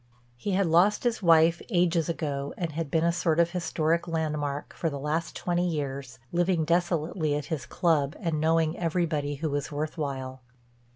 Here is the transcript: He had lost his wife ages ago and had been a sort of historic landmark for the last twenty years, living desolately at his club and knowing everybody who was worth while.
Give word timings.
He 0.35 0.53
had 0.53 0.65
lost 0.65 1.03
his 1.03 1.21
wife 1.21 1.61
ages 1.69 2.09
ago 2.09 2.55
and 2.57 2.71
had 2.71 2.89
been 2.89 3.03
a 3.03 3.11
sort 3.11 3.39
of 3.39 3.51
historic 3.51 4.07
landmark 4.07 4.73
for 4.73 4.89
the 4.89 4.97
last 4.97 5.35
twenty 5.35 5.69
years, 5.69 6.17
living 6.31 6.65
desolately 6.65 7.35
at 7.35 7.45
his 7.53 7.67
club 7.67 8.15
and 8.19 8.41
knowing 8.41 8.75
everybody 8.79 9.35
who 9.35 9.51
was 9.51 9.71
worth 9.71 9.99
while. 9.99 10.41